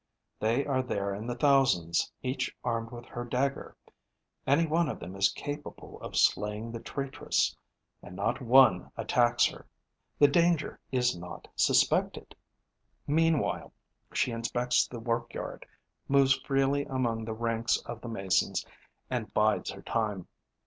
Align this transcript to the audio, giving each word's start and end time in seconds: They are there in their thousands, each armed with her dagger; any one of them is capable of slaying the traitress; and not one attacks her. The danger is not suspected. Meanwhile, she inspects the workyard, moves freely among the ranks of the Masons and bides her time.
They 0.39 0.65
are 0.65 0.81
there 0.81 1.13
in 1.13 1.27
their 1.27 1.37
thousands, 1.37 2.11
each 2.23 2.57
armed 2.63 2.89
with 2.89 3.05
her 3.05 3.23
dagger; 3.23 3.77
any 4.47 4.65
one 4.65 4.89
of 4.89 4.99
them 4.99 5.15
is 5.15 5.29
capable 5.31 6.01
of 6.01 6.15
slaying 6.17 6.71
the 6.71 6.79
traitress; 6.79 7.55
and 8.01 8.15
not 8.15 8.41
one 8.41 8.91
attacks 8.97 9.45
her. 9.45 9.67
The 10.17 10.27
danger 10.27 10.79
is 10.91 11.15
not 11.15 11.47
suspected. 11.55 12.35
Meanwhile, 13.05 13.73
she 14.11 14.31
inspects 14.31 14.87
the 14.87 14.97
workyard, 14.99 15.67
moves 16.07 16.33
freely 16.33 16.83
among 16.85 17.23
the 17.23 17.35
ranks 17.35 17.77
of 17.85 18.01
the 18.01 18.09
Masons 18.09 18.65
and 19.07 19.31
bides 19.35 19.69
her 19.69 19.83
time. 19.83 20.27